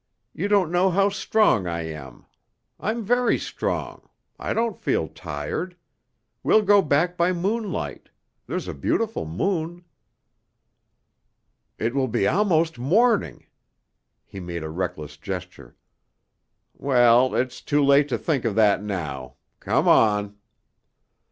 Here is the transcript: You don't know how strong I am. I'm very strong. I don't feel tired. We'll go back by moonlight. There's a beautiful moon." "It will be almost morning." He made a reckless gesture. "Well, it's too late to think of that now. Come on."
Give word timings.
You 0.33 0.47
don't 0.47 0.71
know 0.71 0.89
how 0.89 1.09
strong 1.09 1.67
I 1.67 1.81
am. 1.81 2.25
I'm 2.79 3.03
very 3.03 3.37
strong. 3.37 4.09
I 4.39 4.51
don't 4.51 4.75
feel 4.81 5.07
tired. 5.07 5.75
We'll 6.41 6.63
go 6.63 6.81
back 6.81 7.15
by 7.15 7.33
moonlight. 7.33 8.09
There's 8.47 8.67
a 8.67 8.73
beautiful 8.73 9.25
moon." 9.27 9.85
"It 11.77 11.93
will 11.93 12.07
be 12.07 12.27
almost 12.27 12.79
morning." 12.79 13.45
He 14.25 14.39
made 14.39 14.63
a 14.63 14.69
reckless 14.69 15.17
gesture. 15.17 15.75
"Well, 16.73 17.35
it's 17.35 17.61
too 17.61 17.83
late 17.85 18.09
to 18.09 18.17
think 18.17 18.43
of 18.43 18.55
that 18.55 18.81
now. 18.81 19.35
Come 19.59 19.87
on." 19.87 20.35